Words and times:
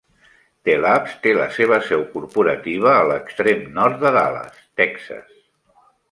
Tellabs 0.67 1.11
té 1.25 1.33
la 1.39 1.43
seva 1.57 1.77
seu 1.89 2.01
corporativa 2.13 2.89
a 2.93 3.03
l'extrem 3.11 3.61
nord 3.75 4.01
de 4.05 4.13
Dallas, 4.19 4.63
Texas. 4.83 5.29